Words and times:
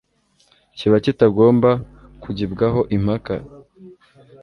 kiba 0.77 0.97
kitagomba 1.03 1.71
kugibwaho 2.23 2.81
impaka. 2.95 3.35